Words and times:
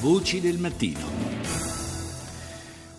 Voci 0.00 0.40
del 0.40 0.58
mattino. 0.58 1.00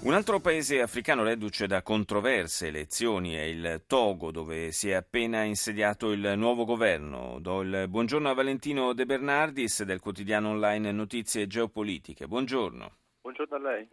Un 0.02 0.14
altro 0.14 0.42
paese 0.42 0.82
africano 0.82 1.24
reduce 1.24 1.66
da 1.66 1.82
controverse 1.82 2.68
elezioni 2.68 3.36
è 3.36 3.44
il 3.44 3.84
Togo, 3.88 4.32
dove 4.32 4.74
si 4.74 4.90
è 4.90 4.96
appena 4.96 5.44
insediato 5.44 6.12
il 6.12 6.34
nuovo 6.36 6.66
governo. 6.66 7.38
Do 7.40 7.62
il 7.62 7.86
buongiorno 7.88 8.30
a 8.30 8.34
Valentino 8.34 8.92
De 8.92 9.06
Bernardis 9.06 9.84
del 9.84 10.02
quotidiano 10.02 10.50
online 10.50 10.92
Notizie 10.92 11.48
Geopolitiche. 11.48 12.28
Buongiorno. 12.28 12.92
Buongiorno 13.40 13.68
a 13.68 13.72
lei. 13.72 13.88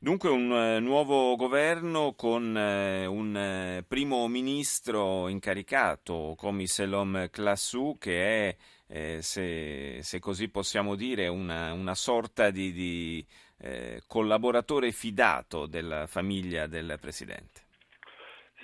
Dunque 0.00 0.30
un 0.30 0.50
uh, 0.50 0.80
nuovo 0.80 1.36
governo 1.36 2.14
con 2.16 2.42
uh, 2.42 3.12
un 3.12 3.78
uh, 3.78 3.86
primo 3.86 4.26
ministro 4.26 5.28
incaricato, 5.28 6.34
Komiselom 6.36 7.30
Klasu, 7.30 7.96
che 8.00 8.48
è, 8.48 8.56
eh, 8.88 9.22
se, 9.22 10.02
se, 10.02 10.18
così 10.18 10.48
possiamo 10.48 10.96
dire, 10.96 11.28
una, 11.28 11.72
una 11.72 11.94
sorta 11.94 12.50
di, 12.50 12.72
di 12.72 13.24
eh, 13.58 14.02
collaboratore 14.08 14.90
fidato 14.90 15.66
della 15.66 16.08
famiglia 16.08 16.66
del 16.66 16.98
Presidente. 17.00 17.60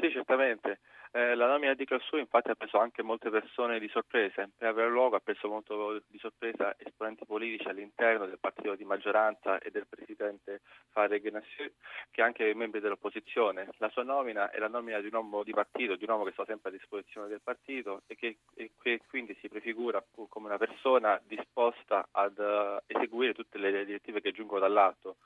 Sì, 0.00 0.10
certamente. 0.10 0.80
Eh, 1.16 1.34
la 1.34 1.46
nomina 1.46 1.72
di 1.72 1.86
Classù 1.86 2.18
infatti 2.18 2.50
ha 2.50 2.54
preso 2.54 2.76
anche 2.76 3.02
molte 3.02 3.30
persone 3.30 3.78
di 3.78 3.88
sorpresa. 3.88 4.46
Per 4.54 4.68
avere 4.68 4.90
luogo 4.90 5.16
ha 5.16 5.20
preso 5.20 5.48
molto 5.48 6.02
di 6.08 6.18
sorpresa 6.18 6.74
esponenti 6.76 7.24
politici 7.24 7.66
all'interno 7.68 8.26
del 8.26 8.38
partito 8.38 8.74
di 8.74 8.84
maggioranza 8.84 9.56
e 9.56 9.70
del 9.70 9.86
presidente 9.88 10.60
Farid 10.90 11.22
Genassier, 11.22 11.72
che 12.10 12.20
anche 12.20 12.52
membri 12.54 12.80
dell'opposizione. 12.80 13.66
La 13.78 13.88
sua 13.88 14.02
nomina 14.02 14.50
è 14.50 14.58
la 14.58 14.68
nomina 14.68 15.00
di 15.00 15.06
un 15.06 15.14
uomo 15.14 15.42
di 15.42 15.52
partito, 15.52 15.96
di 15.96 16.04
un 16.04 16.10
uomo 16.10 16.24
che 16.24 16.32
sta 16.32 16.44
sempre 16.44 16.68
a 16.68 16.72
disposizione 16.72 17.28
del 17.28 17.40
partito 17.42 18.02
e 18.06 18.14
che, 18.14 18.36
e 18.54 18.72
che 18.78 19.00
quindi 19.08 19.34
si 19.40 19.48
prefigura 19.48 20.04
come 20.28 20.48
una 20.48 20.58
persona 20.58 21.18
disposta 21.24 22.08
ad 22.10 22.36
uh, 22.36 22.76
eseguire 22.86 23.32
tutte 23.32 23.56
le 23.56 23.86
direttive 23.86 24.20
che 24.20 24.32
giungono 24.32 24.60
dall'alto. 24.60 25.16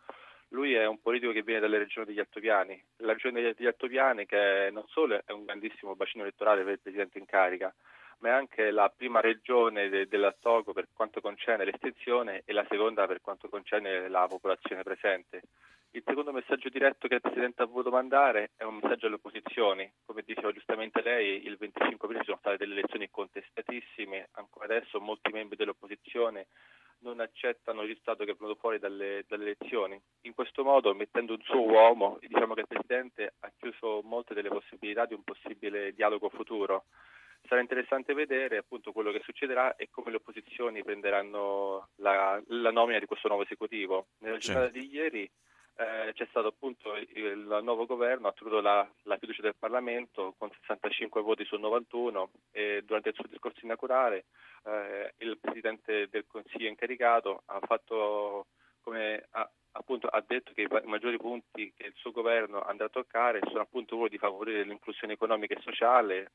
Lui 0.52 0.74
è 0.74 0.84
un 0.84 1.00
politico 1.00 1.30
che 1.30 1.42
viene 1.42 1.60
dalle 1.60 1.78
regioni 1.78 2.06
degli 2.06 2.18
Altopiani, 2.18 2.82
la 2.98 3.12
regione 3.12 3.40
degli 3.40 3.66
Altopiani 3.66 4.26
che 4.26 4.68
non 4.72 4.84
solo 4.88 5.22
è 5.24 5.30
un 5.30 5.44
grandissimo 5.44 5.94
bacino 5.94 6.24
elettorale 6.24 6.64
per 6.64 6.72
il 6.72 6.80
presidente 6.80 7.18
in 7.18 7.26
carica, 7.26 7.72
ma 8.18 8.30
è 8.30 8.32
anche 8.32 8.72
la 8.72 8.92
prima 8.94 9.20
regione 9.20 9.88
de- 9.88 10.08
della 10.08 10.34
per 10.40 10.88
quanto 10.92 11.20
concerne 11.20 11.64
l'estensione 11.64 12.42
e 12.44 12.52
la 12.52 12.66
seconda 12.68 13.06
per 13.06 13.20
quanto 13.20 13.48
concerne 13.48 14.08
la 14.08 14.26
popolazione 14.26 14.82
presente. 14.82 15.42
Il 15.92 16.02
secondo 16.04 16.32
messaggio 16.32 16.68
diretto 16.68 17.06
che 17.06 17.14
il 17.14 17.20
Presidente 17.20 17.62
ha 17.62 17.66
voluto 17.66 17.90
mandare 17.90 18.50
è 18.56 18.64
un 18.64 18.78
messaggio 18.80 19.06
alle 19.06 19.16
opposizioni. 19.16 19.90
Come 20.04 20.22
diceva 20.24 20.52
giustamente 20.52 21.00
lei, 21.02 21.46
il 21.46 21.56
25 21.56 21.96
aprile 22.06 22.20
ci 22.20 22.26
sono 22.26 22.38
state 22.38 22.56
delle 22.56 22.74
elezioni 22.78 23.10
contestatissime, 23.10 24.28
ancora 24.32 24.66
adesso 24.66 25.00
molti 25.00 25.30
membri 25.32 25.56
dell'opposizione 25.56 26.46
non 27.00 27.20
accettano 27.20 27.82
il 27.82 27.88
risultato 27.88 28.24
che 28.24 28.32
è 28.32 28.36
venuto 28.38 28.58
fuori 28.58 28.78
dalle, 28.78 29.24
dalle, 29.28 29.42
elezioni. 29.42 30.00
In 30.22 30.34
questo 30.34 30.64
modo, 30.64 30.94
mettendo 30.94 31.34
un 31.34 31.42
suo 31.42 31.62
uomo, 31.62 32.18
diciamo 32.20 32.54
che 32.54 32.60
il 32.60 32.66
Presidente 32.66 33.34
ha 33.40 33.52
chiuso 33.56 34.00
molte 34.02 34.34
delle 34.34 34.48
possibilità 34.48 35.06
di 35.06 35.14
un 35.14 35.22
possibile 35.22 35.92
dialogo 35.92 36.28
futuro. 36.28 36.84
Sarà 37.48 37.60
interessante 37.60 38.12
vedere 38.12 38.58
appunto 38.58 38.92
quello 38.92 39.12
che 39.12 39.22
succederà 39.24 39.74
e 39.76 39.88
come 39.90 40.10
le 40.10 40.16
opposizioni 40.16 40.82
prenderanno 40.82 41.88
la, 41.96 42.40
la 42.48 42.70
nomina 42.70 42.98
di 42.98 43.06
questo 43.06 43.28
nuovo 43.28 43.44
esecutivo. 43.44 44.08
Nella 44.18 44.36
giornata 44.36 44.68
di 44.68 44.88
ieri 44.90 45.30
eh, 45.80 46.12
c'è 46.12 46.26
stato 46.28 46.48
appunto 46.48 46.94
il, 46.94 47.58
nuovo 47.62 47.86
governo, 47.86 48.26
ha 48.26 48.30
ottenuto 48.30 48.60
la, 48.60 48.86
la, 49.04 49.16
fiducia 49.16 49.40
del 49.40 49.56
Parlamento 49.58 50.34
con 50.36 50.50
65 50.60 51.22
voti 51.22 51.44
su 51.46 51.56
91 51.56 52.30
e 52.50 52.82
durante 52.84 53.08
il 53.08 53.14
suo 53.14 53.24
discorso 53.26 53.60
inaugurale 53.62 54.26
eh, 54.66 55.14
il 55.18 55.38
Presidente 55.38 56.08
del 56.10 56.26
Consiglio 56.26 56.68
incaricato 56.68 57.42
ha 57.46 57.60
fatto 57.60 58.46
ha, 59.30 59.50
appunto, 59.72 60.08
ha 60.08 60.22
detto 60.26 60.52
che 60.52 60.62
i 60.62 60.68
maggiori 60.84 61.16
punti 61.16 61.72
che 61.74 61.86
il 61.86 61.94
suo 61.94 62.10
governo 62.10 62.60
andrà 62.60 62.86
a 62.86 62.90
toccare 62.90 63.40
sono 63.46 63.60
appunto 63.60 63.94
quello 63.94 64.10
di 64.10 64.18
favorire 64.18 64.64
l'inclusione 64.64 65.14
economica 65.14 65.54
e 65.54 65.62
sociale 65.62 66.30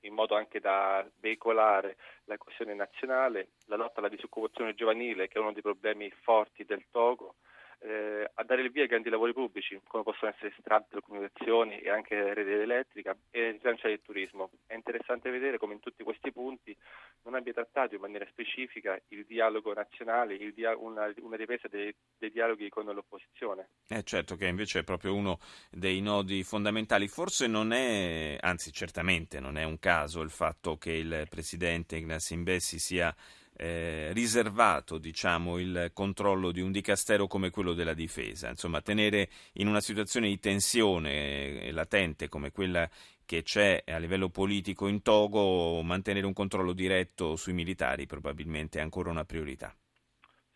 in 0.00 0.14
modo 0.14 0.34
anche 0.34 0.58
da 0.58 1.06
veicolare 1.20 1.96
la 2.24 2.38
coesione 2.38 2.74
nazionale, 2.74 3.50
la 3.66 3.76
lotta 3.76 4.00
alla 4.00 4.08
disoccupazione 4.08 4.74
giovanile 4.74 5.28
che 5.28 5.38
è 5.38 5.40
uno 5.40 5.52
dei 5.52 5.62
problemi 5.62 6.10
forti 6.10 6.64
del 6.64 6.84
Togo 6.90 7.36
eh, 7.80 8.30
a 8.34 8.44
dare 8.44 8.62
il 8.62 8.70
via 8.70 8.82
ai 8.82 8.88
grandi 8.88 9.08
lavori 9.08 9.32
pubblici, 9.32 9.80
come 9.86 10.02
possono 10.02 10.30
essere 10.30 10.54
strade, 10.58 10.86
telecomunicazioni 10.88 11.78
e 11.78 11.90
anche 11.90 12.34
rete 12.34 12.62
elettrica, 12.62 13.16
e 13.30 13.52
rilanciare 13.52 13.94
il 13.94 14.02
turismo. 14.02 14.50
È 14.66 14.74
interessante 14.74 15.30
vedere 15.30 15.58
come 15.58 15.74
in 15.74 15.80
tutti 15.80 16.02
questi 16.02 16.32
punti 16.32 16.76
non 17.24 17.34
abbia 17.34 17.52
trattato 17.52 17.94
in 17.94 18.00
maniera 18.00 18.26
specifica 18.30 19.00
il 19.08 19.24
dialogo 19.26 19.72
nazionale, 19.72 20.34
il 20.34 20.52
dia- 20.52 20.76
una, 20.76 21.12
una, 21.20 21.36
ripresa 21.36 21.68
dei, 21.68 21.94
dei, 22.16 22.30
dialoghi 22.30 22.68
con 22.68 22.84
l'opposizione. 22.86 23.68
Eh 23.88 24.02
certo 24.02 24.36
che 24.36 24.46
invece 24.46 24.80
è 24.80 24.84
proprio 24.84 25.14
uno 25.14 25.38
dei 25.70 26.00
nodi 26.00 26.42
fondamentali. 26.42 27.06
Forse 27.06 27.46
non 27.46 27.72
è, 27.72 28.36
anzi 28.40 28.72
certamente 28.72 29.40
non 29.40 29.56
è 29.56 29.64
un 29.64 29.78
caso 29.78 30.20
il 30.20 30.30
fatto 30.30 30.76
che 30.76 30.92
il 30.92 31.26
presidente 31.28 31.96
Ignacio 31.96 32.34
Imbessi 32.34 32.78
sia 32.78 33.14
eh, 33.58 34.12
riservato 34.12 34.98
diciamo, 34.98 35.58
il 35.58 35.90
controllo 35.92 36.52
di 36.52 36.60
un 36.60 36.70
dicastero 36.70 37.26
come 37.26 37.50
quello 37.50 37.74
della 37.74 37.92
difesa. 37.92 38.48
Insomma, 38.48 38.80
tenere 38.80 39.28
in 39.54 39.66
una 39.66 39.80
situazione 39.80 40.28
di 40.28 40.38
tensione 40.38 41.64
eh, 41.64 41.72
latente 41.72 42.28
come 42.28 42.52
quella 42.52 42.88
che 43.26 43.42
c'è 43.42 43.82
a 43.86 43.98
livello 43.98 44.28
politico 44.30 44.86
in 44.86 45.02
Togo, 45.02 45.82
mantenere 45.82 46.24
un 46.24 46.32
controllo 46.32 46.72
diretto 46.72 47.36
sui 47.36 47.52
militari 47.52 48.06
probabilmente 48.06 48.78
è 48.78 48.82
ancora 48.82 49.10
una 49.10 49.24
priorità. 49.24 49.74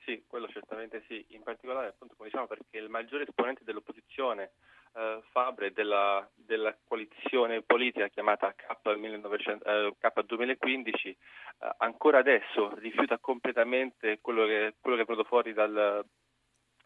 Sì, 0.04 0.24
quello 0.26 0.48
certamente 0.48 1.04
sì, 1.08 1.24
in 1.30 1.42
particolare 1.42 1.88
appunto 1.88 2.14
come 2.16 2.28
diciamo 2.28 2.46
perché 2.46 2.78
il 2.78 2.88
maggiore 2.88 3.24
esponente 3.24 3.64
dell'opposizione 3.64 4.52
eh, 4.94 5.22
Fabre 5.30 5.72
della, 5.72 6.28
della, 6.34 6.76
coalizione 6.86 7.62
politica 7.62 8.08
chiamata 8.08 8.52
K, 8.54 8.96
1900, 8.96 9.64
eh, 9.64 9.94
K 9.98 10.22
2015 10.22 11.08
eh, 11.08 11.16
ancora 11.78 12.18
adesso 12.18 12.74
rifiuta 12.76 13.18
completamente 13.18 14.18
quello 14.20 14.44
che, 14.46 14.74
quello 14.80 14.96
che 14.96 15.02
è 15.02 15.06
venuto 15.06 15.26
fuori 15.26 15.52
dal, 15.52 16.04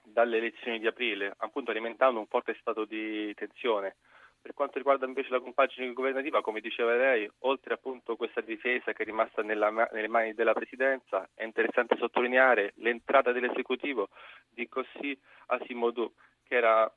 dalle 0.02 0.36
elezioni 0.36 0.78
di 0.78 0.86
aprile, 0.86 1.34
appunto 1.38 1.70
alimentando 1.70 2.20
un 2.20 2.26
forte 2.26 2.56
stato 2.60 2.84
di 2.84 3.34
tensione. 3.34 3.96
Per 4.40 4.54
quanto 4.54 4.78
riguarda 4.78 5.06
invece 5.06 5.30
la 5.30 5.40
compagine 5.40 5.92
governativa, 5.92 6.40
come 6.40 6.60
diceva 6.60 6.94
lei, 6.94 7.28
oltre 7.40 7.74
appunto 7.74 8.14
questa 8.14 8.40
difesa 8.40 8.92
che 8.92 9.02
è 9.02 9.04
rimasta 9.04 9.42
nella, 9.42 9.70
nelle 9.70 10.06
mani 10.06 10.34
della 10.34 10.52
Presidenza, 10.52 11.28
è 11.34 11.42
interessante 11.42 11.96
sottolineare 11.96 12.72
l'entrata 12.76 13.32
dell'esecutivo 13.32 14.08
di 14.48 14.68
Così 14.68 15.18
Asimodou, 15.46 16.12
che 16.44 16.54
era 16.54 16.88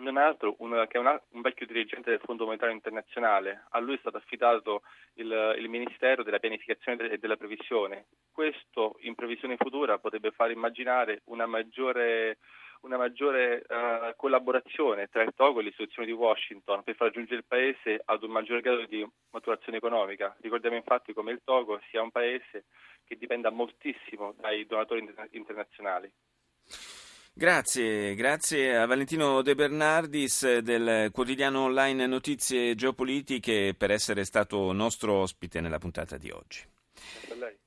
non 0.00 0.16
altro 0.16 0.56
un, 0.58 0.86
che 0.88 0.98
una, 0.98 1.20
un 1.30 1.40
vecchio 1.40 1.66
dirigente 1.66 2.10
del 2.10 2.20
Fondo 2.20 2.44
Monetario 2.44 2.74
Internazionale. 2.74 3.66
A 3.70 3.78
lui 3.78 3.94
è 3.94 3.98
stato 3.98 4.16
affidato 4.16 4.82
il, 5.14 5.56
il 5.58 5.68
Ministero 5.68 6.22
della 6.22 6.38
Pianificazione 6.38 7.08
e 7.10 7.18
della 7.18 7.36
Previsione. 7.36 8.06
Questo, 8.32 8.96
in 9.00 9.14
previsione 9.14 9.56
futura, 9.56 9.98
potrebbe 9.98 10.30
far 10.30 10.50
immaginare 10.50 11.22
una 11.26 11.46
maggiore, 11.46 12.38
una 12.82 12.96
maggiore 12.96 13.64
uh, 13.68 14.14
collaborazione 14.16 15.08
tra 15.08 15.22
il 15.22 15.32
Togo 15.34 15.60
e 15.60 15.62
le 15.64 15.68
istituzioni 15.68 16.08
di 16.08 16.14
Washington 16.14 16.82
per 16.82 16.94
far 16.94 17.08
raggiungere 17.08 17.40
il 17.40 17.46
Paese 17.46 18.00
ad 18.04 18.22
un 18.22 18.30
maggiore 18.30 18.62
grado 18.62 18.86
di 18.86 19.06
maturazione 19.30 19.78
economica. 19.78 20.34
Ricordiamo 20.40 20.76
infatti 20.76 21.12
come 21.12 21.32
il 21.32 21.42
Togo 21.44 21.80
sia 21.90 22.02
un 22.02 22.10
Paese 22.10 22.64
che 23.04 23.16
dipenda 23.16 23.50
moltissimo 23.50 24.34
dai 24.38 24.66
donatori 24.66 25.06
internazionali. 25.32 26.10
Grazie, 27.32 28.14
grazie 28.14 28.76
a 28.76 28.86
Valentino 28.86 29.40
De 29.40 29.54
Bernardis 29.54 30.58
del 30.58 31.10
quotidiano 31.10 31.62
online 31.62 32.06
Notizie 32.06 32.74
Geopolitiche 32.74 33.74
per 33.76 33.90
essere 33.90 34.24
stato 34.24 34.72
nostro 34.72 35.14
ospite 35.14 35.60
nella 35.60 35.78
puntata 35.78 36.16
di 36.18 36.30
oggi. 36.30 36.62